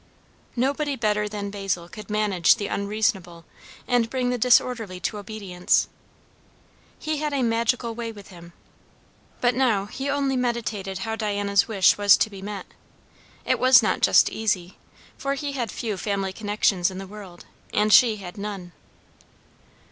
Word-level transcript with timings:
Nobody 0.55 0.95
better 0.95 1.29
than 1.29 1.51
Basil 1.51 1.87
could 1.87 2.09
manage 2.09 2.55
the 2.55 2.65
unreasonable 2.65 3.45
and 3.87 4.09
bring 4.09 4.31
the 4.31 4.37
disorderly 4.39 4.99
to 5.01 5.19
obedience; 5.19 5.89
he 6.97 7.17
had 7.17 7.33
a 7.33 7.43
magical 7.43 7.93
way 7.93 8.11
with 8.11 8.29
him; 8.29 8.51
but 9.41 9.53
now 9.53 9.85
he 9.85 10.09
only 10.09 10.35
meditated 10.35 10.97
how 11.05 11.15
Diana's 11.15 11.67
wish 11.67 11.99
was 11.99 12.17
to 12.17 12.31
be 12.31 12.41
met. 12.41 12.65
It 13.45 13.59
was 13.59 13.83
not 13.83 14.01
just 14.01 14.31
easy, 14.31 14.75
for 15.19 15.35
he 15.35 15.51
had 15.51 15.71
few 15.71 15.97
family 15.97 16.33
connections 16.33 16.89
in 16.89 16.97
the 16.97 17.05
world, 17.05 17.45
and 17.71 17.93
she 17.93 18.15
had 18.15 18.39
none. 18.39 18.71